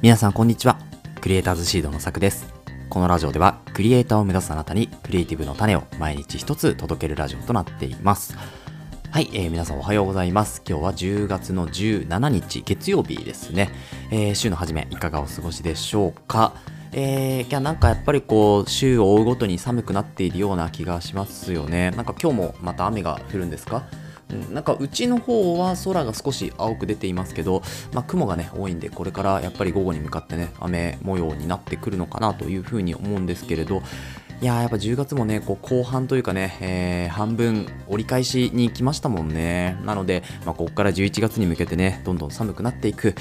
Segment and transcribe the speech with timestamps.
[0.00, 0.78] 皆さんこんにちは。
[1.20, 2.54] クリエイターズシードのさくです。
[2.88, 8.36] このラジオではクリエイターを目指すあなたにクリエイティブの種を毎日一つ届けるラジオとなっています。
[9.10, 10.62] はい、えー、皆さんおはようございます。
[10.64, 13.70] 今日は10月の17日月曜日ですね、
[14.12, 16.54] えー、週の初めいかがお過ごしでしょうか？
[16.92, 21.90] えー、いやなんかやっぱりこう週を追うごとに寒くなっているような気がしますよね。
[21.90, 23.82] なんか今日もまた雨が降るんですか？
[24.30, 33.82] うん、なんかうちの方は空が少し青く出ていますけど、まあ、雲がね多いんでこれからやっぱり午後に向かってね雨模様になってくるのかなというふうに思うんですけれど
[34.40, 39.76] いやーやっぱ10月もねこう後半というかね、えー、半分折り返しに来ましたもんね。
[39.84, 43.16] なので、まあ、ここから11月に向けてねどんどん寒くなっていく。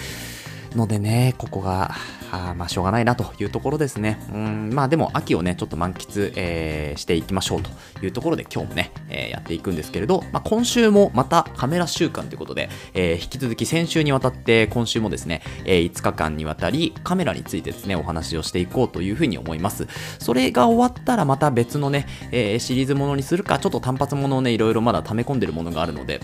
[0.75, 1.91] のでねここが
[2.31, 4.19] あまあしょうがないなというところですね。
[4.33, 7.69] うんまあでも秋をねちょっと満喫、えー、していきましょうと
[8.05, 19.87] いうところで今日もね、えー、やっていくんですけれど、まあ、今週もまたカメラ週間ということで、えー、引き続き先週にわたって今週もですね、え、5日間にわたりカメラについてですねお話をしていこうというふうに思います。
[20.19, 26.21] それが終わったらまた別のね、え、シリーズものにするかちょっと単発ものをねいろいろまだ溜め込んでるものがあるので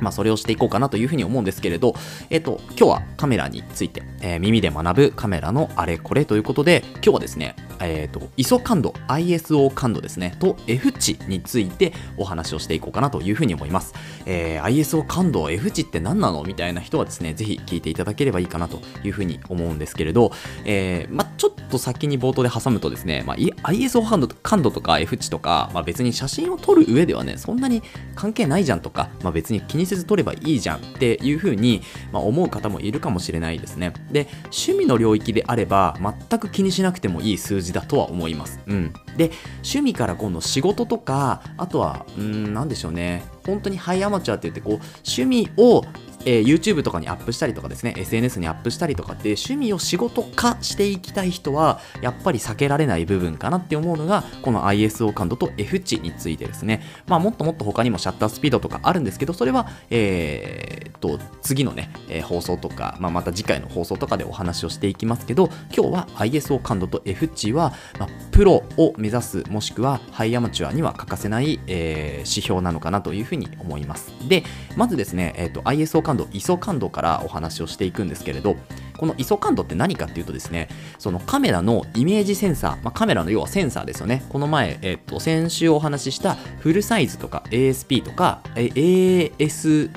[0.00, 1.94] まあ、それをしていこうかなというふうに思うんですけれど、
[2.30, 13.94] えっ、と、今日はカメラについて、えー、耳で学ぶカメラのあれこれということで、今日はですね、えっ、ー、と、ISO 感度、ISO 感度ですね、と F 値についてお話をしていこうかなというふうに思います。
[14.24, 20.32] えー、ISO 感度、F 値って何なのみたいな人はですね、ぜひ聞いていただければいいかなというふうに思うんですけれど、
[20.64, 23.36] えー、まあ、ちょっと先に冒頭で挟むとですね、まあ、
[23.70, 27.82] ISO 感度感度とか F 値とか、まあ、別に写真を撮る上ではね、そんなに
[28.14, 33.92] 関係ないじゃんとか、まあ、別に気にせず取ればいいじゃんっていうふうに、まあ、思う方もいるかもしれないですね。
[34.10, 35.96] で、趣味の領域であれば、
[36.28, 38.60] 全く気にしなくてもいい数字だとは思います。
[38.66, 38.92] うん。
[39.16, 43.24] で、趣味から今度仕事とか、あとは、うん、なんでしょうね。
[43.46, 44.74] 本当にハイアマチュアって言って、こう、
[45.06, 45.82] 趣味を
[46.26, 56.82] えー、YouTube とかにアップしたりとかですね、SNS にアップしたりとかって趣味を仕事化していきたい人は、やっぱり避けられない部分かなって思うのが、この ISO 感度と F 値についてですね。
[57.06, 74.12] まあ、もっともっと他にもシャッタースピードとかあるんですけど、それは、えー、と、次のね、えー、放送とか、まあ、また次回の放送とかでお話をしていきますけど、今日は ISO 感度と F 値は、まあ、プロを目指す、もしくはハイアマチュアには欠かせない、えー、指標なのかなというふうに思います。
[74.28, 74.44] で、
[74.76, 78.56] まずですね、えーと、ISO 感度、ISO 感度からお話をしていくんですけれど、
[78.96, 80.68] この ISO 感度って何かっていうとですね、
[80.98, 84.24] そのカメラのイメージセンサー、まあ、カメラの要はセンサーですよね。
[84.28, 89.88] この前、えっ、と、先週お話ししたフルサイズとか ASP とか、ASPC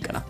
[0.00, 0.24] かな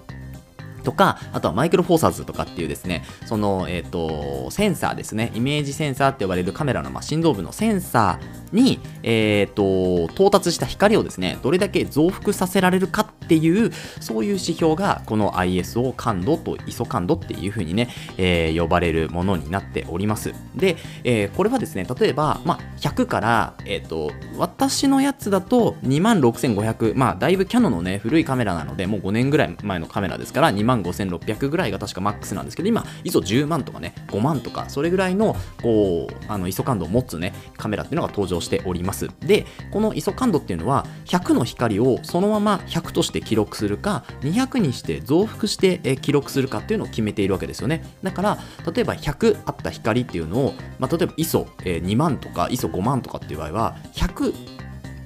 [0.81, 20.33] とか、あとはマイクロフォーサーズとかっていうですね、その、えっ、ー、と、センサーですね、イメージセンサーって呼ばれるカメラの、まあ、振動部のセンサーに、えっ、ー、と、到達した光をですね、どれだけ増幅させられるかっていう、そういう指標が、この ISO 感度と ISO 感度っていう風にね、えー、呼ばれるものになっております。
[20.55, 39.09] で、えー、これはですね、例えば、まあ、100から、えっ、と、私のやつだと26500、まあ、だいぶキャノンのね、古いカメラなので、もう5年ぐらい前のカメラですから、2万5600ぐらいが確かマックスなんですけど、今、ISO10 万とかね、5万とか、それぐらいの、こう、あの、ISO 感度を持つね、カメラっていうのが登場しております。
[39.21, 48.39] で、この ISO 感度っていうのは、100の光をそのまま100として記録するか200にして増幅して記録するかっていうのを決めているわけですよねだから
[48.73, 54.35] 例えば100あった光っていうのを、まあ、例えば ISO2 万とか ISO5 万とかっていう場合は100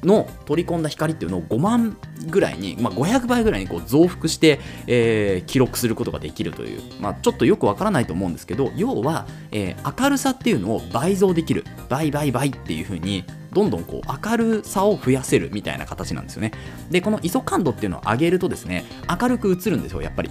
[0.05, 16.51] の取り込んだ光っていうのを5万ぐらいに、まあ、500倍ぐらいにこう増幅して、えー、記録することができるという、まあ、ちょっとよくわからないと思うんですけど要は、えー、明るさっていうのを倍増できる倍倍倍っていう風にどんどんこう明るさを増やせるみたいな形なんですよね。
[16.91, 20.31] で、この ISO 感度っていうのを上げるとですね、明るく映るんですよ、やっぱり。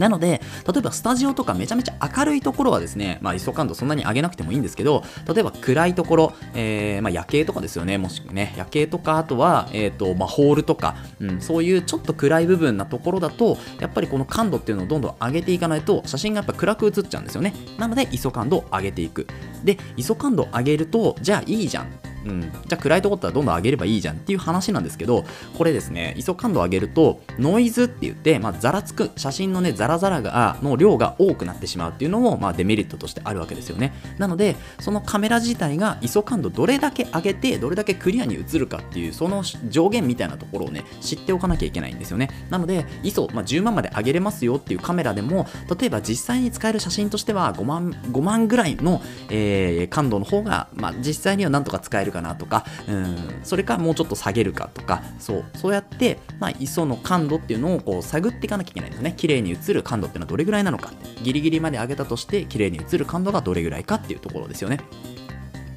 [0.00, 17.54] なので、例えばスタジオとかめちゃめちゃ明るいところはですね、まあ、ISO 感度そんなに上げなくてもいいんですけど、例えば暗いところ、えー、まあ、夜景とかですよね、もしくね、夜景とか、あとは、えっ、ー、と、まあ、ホールとか、うん、そういうちょっと暗い部分なところだと、やっぱりこの感度っていうのをどんどん上げていかないと、写真がやっぱ暗く写っちゃうんですよね。
[17.78, 19.26] なので、ISO 感度を上げていく。
[19.64, 22.09] で、ISO 感度を上げると、じゃあいいじゃん。
[22.24, 25.24] うん、じゃあ暗いとこだったらどんどん上げればいいじゃんっていう話なんですけど、
[25.56, 33.92] これですね、ISO 感度を上げると、ノイズって言って、まあ、ざらつく、写真のね、ザラザラが、の量が多くなってしまうっていうのも、まあ、デメリットとしてあるわけですよね。
[34.18, 42.28] なので、そのカメラ自体が ISO 感度どれだけ上げて、どれだけクリアに映るかっていう、その上限みたいなところをね、知っておかなきゃいけないんですよね。
[42.50, 45.46] なので、ISO、まあ、10万まで上げれますよっていうカメラでも、
[45.78, 59.14] 例えば実際に使える写真としては5万、5万ぐらいの、えー、感度の方が、まあ、実際にはなんとか使えるるかなとか、うん、それかもうちょっと下げるかとか、そう、そうやって、まあ、ISO の感度っていうのをこう探っていかなきゃいけないんですね。
[59.16, 60.92] 綺麗に映る感度っていうのはどれぐらいなのか、
[61.22, 64.80] ギリギリまで上げたとして、綺麗に映る感度がどれぐらいかっていうところですよね。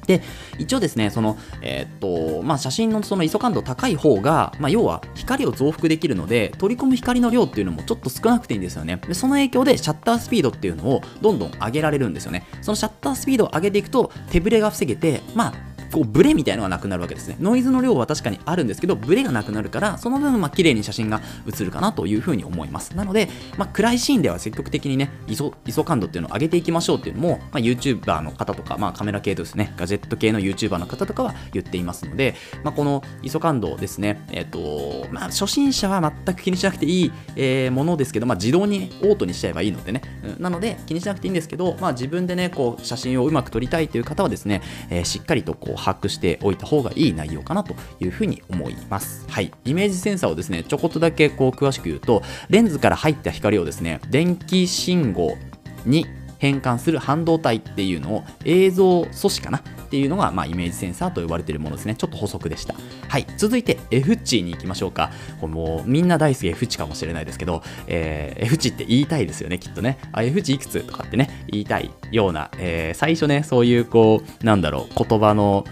[0.06, 0.22] で
[0.58, 17.36] 一応ですねその、えー、っとまあ、写真のその ISO 感度高い方が、まあ、要は光を増幅できるので取り込む光の量っていうのもちょっと少なくていいんですよねでその影響でシャッタースピードっていうのをどんどん上げられるんですよねそのシャッタースピードを上げていくと手ブレが防げてまあこうブレみたいのがなくなるわけですね。
[17.40, 22.96] ノイズの量は確かにあるんですけどブレがなくなるからその分まあ綺麗に写真が写るかなというふうに思います。
[22.96, 49.26] なので、まあ、暗いシーンでは積極的にね ISO, 感度っていうのを上げていきましょうっていうのも、まあ、YouTuber の方とか、まあ、カメラ系ですねガジェット系の YouTuber の方とかは言っていますので、まあ、この ISO 感度ですねえっ、ー、とまあ初心者は全く気にしなくていい、えー、ものですけど、まあ、自動にオートにしちゃえばいいのでね、うん、なので気にしなくていいんですけど、まあ、自分でねこう写真をうまく撮りたいという方はですね、えー、しっかりとこう把握しておいた方がいい内容かなというふうに思います。
[49.28, 49.52] はい。
[49.64, 55.36] イメージセンサーをですね、ちょこっとだけこう詳しく言うと、レンズから入った光をですね、電気信号
[55.84, 56.06] に
[56.44, 61.94] 変換する半導体っていうのを映像素子かなっていうのが、まあ、イメージセンサーと呼ばれているものですね。
[61.94, 62.74] ちょっと補足でした。
[63.08, 63.26] はい。
[63.38, 65.10] 続いて F 値に行きましょうか。
[65.40, 69.98] これもうみんな大好き F 値かもしれないですけど、えー、F 値って言いたいですよね、きっとね。
[70.12, 75.64] あ、F 値いくつとかってね、言いたいような、えー、最初ね、そういうこう、なんだろう、言葉の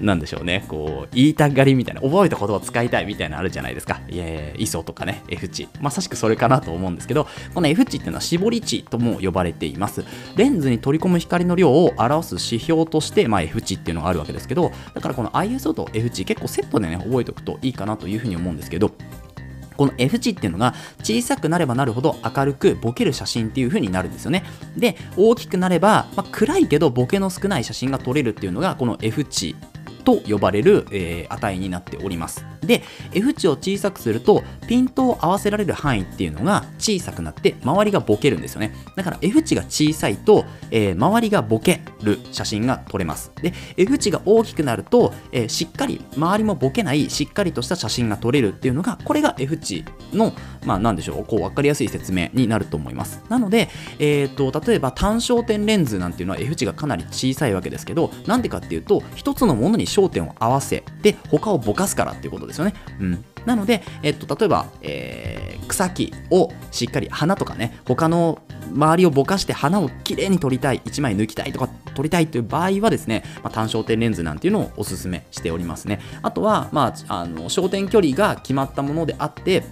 [0.00, 4.00] なんでしょうね、こう、言いたがりみたいな、覚えたことを使いたいみたいなのあるじゃないですか。
[4.08, 5.68] いやいや、ISO とかね、F 値。
[5.80, 10.04] まさしくそれかなと思うんですけど、この F 値っていうのは絞り値とも呼ばれています。
[10.36, 18.92] レンズに取り込む光の量を表す指標として、まあ、F 値っていうのがあるわけですけど、だからこの ISO と F 値結構セットでね、覚えておくといいかなというふうに思うんですけど、
[19.78, 24.42] この F 値っていうのが小さくなればなるほど明るくボケる写真っていう風になるんですよね。
[24.76, 29.54] で、大きくなれば、まあ、暗いけどボケの少ない写真が撮れるっていうのがこの F 値
[30.08, 32.57] と呼ばれる、えー、値になっております。
[32.60, 32.82] で、
[33.12, 38.74] F 値を小さくすると、ピントを合わせられる範囲っていうのが小さくなって、周りがボケるんですよね。
[38.96, 43.32] だから F 値が小さいと、えー、周りがボケる写真が撮れます。
[43.42, 50.32] で、F 値が大きくなると、えー、しっかり、周りもボケない、しっかりとした写真が撮れるっていうのが、これが F 値の、
[50.64, 53.22] まあ、なんでしょう、こう、わかりやすい説明になると思います。
[53.28, 53.68] なので、
[53.98, 62.74] えっ、ー、と、例えば単焦点レンズなんていうのは F 値がかなり小さいわけですけど、なんでかっていうと、一つのものに焦点を合わせて他をぼかすからっていうことですですよね。
[63.00, 68.42] うん、なので、えっと、例えば、えー、草木をしっかり花とかね他の
[68.72, 79.64] 周りをぼかして花をきれいに撮りたい1枚抜きたいとか撮りたいという場合はですね、まあ、単焦点レンズなんていうのをおすすめしておりますねあとは、まあ、あの焦点距離が決まったものであって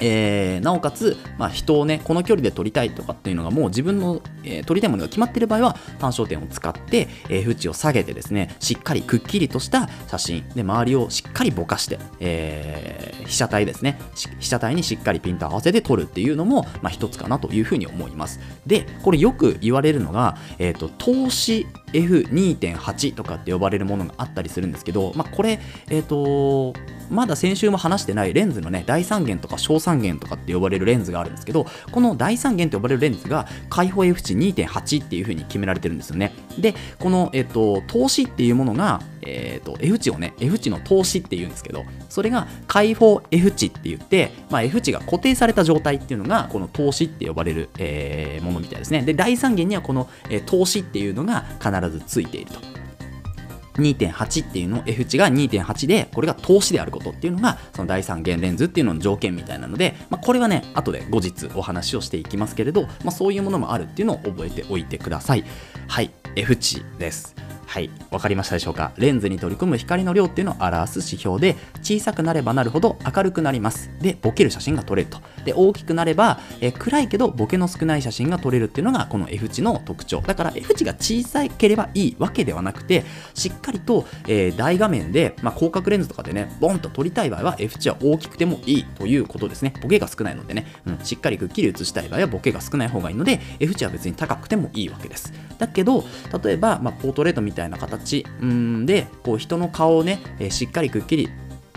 [0.00, 13.98] えー、なおかつ、まあ、人をね、この距離で撮りたいとかっていうのがもう自分の、えー、撮りたいものが決まってる場合は単焦点を使って、えー、縁を下げてですね、しっかりくっきりとした写真で周りをしっかりぼかして、えー、被写体ですね、
[14.40, 18.40] 被写体にしっかりピント合わせて撮るっていうのも、まあ、一つかなというふうに思います。
[18.66, 26.78] で、これよく言われるのが、えっ、ー、と、投資 F2.8 とかって呼ばれるものがあったりするんですけど、まあ、これ、えっ、ー、と、
[27.10, 36.32] まだ先週も話してないレンズのね、大三元とか小三元とかって呼ばれるレンズがあるんですけど、この大三元と呼ばれるレンズが開放 F 値2.8っていう風に決められてるんですよね。
[36.58, 49.02] で、この、えっ、ー、と、投資っていうものが、えっ、ー、と、F 値をね、F 値の投資っていうんですけど、それが開放 F 値って言って、まあ、F 値が固定された状態っていうのが、この投資って呼ばれる、えー、ものみたいですね。
[49.02, 52.60] で、第3元にはこの、えー、投資っていうのが必ずついていると。
[53.76, 65.44] 2.8っていうのを F 値が2.8でこれが投資であることっていうのがその第3元レンズっていうのの条件みたいなので、まあ、これはね後で後日お話をしていきますけれど、まあ、そういうものもあるっていうのを覚えておいてください
[65.88, 68.92] はい F 値ですはい、わかりましたでしょうか？
[68.96, 73.90] レンズに取り込む光の量っていうのを表す指標で、小さくなればなるほど明るくなります。
[74.00, 75.18] で、ボケる写真が撮れると。
[75.46, 80.20] で、大きくなれば、え暗いけどボケの少ない写真が撮れるっていうのがこの F 値の特徴。
[80.20, 89.72] だから F 値が小さければいいわけではなくて、しっかりと、え、大画面で、まあ、広角レンズとかでね、ボンと撮りたい場合は F 値は大きくてもいいということですね。
[89.80, 95.32] ボケが少ないのでね、うん、しっかりくっきり写したい場合はボケが少ない方がいいので、F 値は別に高くてもいいわけです。
[95.58, 96.04] だけど、
[96.42, 101.28] 例えば、まあ、ポートレートみたいな形うんでこう人の顔をね、え、しっかりくっきり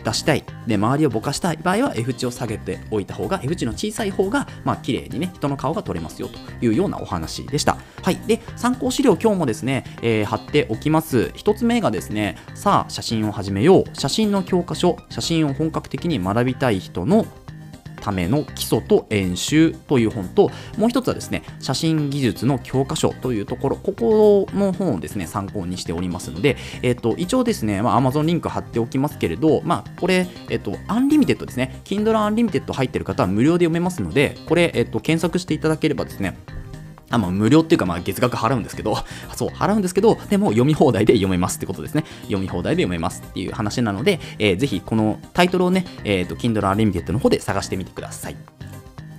[0.03, 0.43] 出したい。
[0.67, 1.57] で周りをぼかしたい。
[1.57, 7.77] 場合は F 値を下げておいた方が F 値の小さい方がまあ綺麗にね人の顔が撮れますよというようなお話でした。
[8.01, 8.17] はい。
[8.27, 11.31] で参考資料今日もですね、えー、貼っておきます。
[11.35, 13.83] 1つ目がですねさあ写真を始めよう。
[13.93, 17.25] 写真の教科書写真を本格的に学びたい人の
[17.99, 36.37] ための基礎と演習という本と、もう一つはですね、写真技術の教科書というところ、ここの本をですね、参考にしておりますので、えっ、と、一応ですね、まあ、Amazon リンク貼っておきますけれど、まあ、これ、えっ、と、 Unlimited ですね、Kindle Unlimited 入ってる方は無料で読めますので、これ、えっ、と、検索していただければですね、
[37.09, 38.97] あまあ、無料っていうか、まあ、月額払うんですけど、
[39.35, 42.03] そう、払うんですけど、でも読み放題で読めますってことですね。
[42.23, 48.58] 読み放題で読めますっていう話なので、えー、ぜひこのタイトルをね、えっ、ー、と、Kindle Unlimited の方で探してみてください。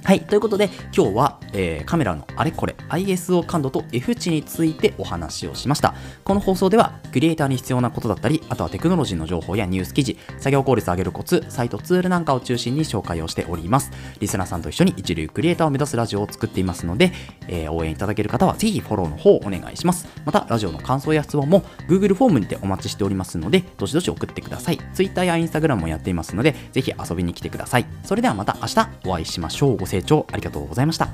[0.03, 5.95] はい、ということで今日は、えー、カメラのあれこれ ISO 感度と F 値についてお話をしました。
[6.25, 13.93] この放送ではクリエイターに必要なことだったり、あとはテクノロジーの情報やニュース記事、作業効率を上げるコツ、サイトツールなんかを中心に紹介をしております。
[14.19, 17.13] リスナーさんと一緒に一流クリエイターを目指すラジオを作っていますので、
[17.47, 20.09] えー、応援いただける方はぜひフォローの方をお願いします。
[20.25, 24.79] また、ラジオの感想や質問も Google フォームにてお待ちしておりますので、どしどし送ってください。
[24.95, 27.87] Twitter や Instagram もやっていますので、ぜひ遊びに来てください。
[28.05, 29.90] それではまた明日お会いしましょう。
[29.91, 31.09] ご清聴ありがとうございました。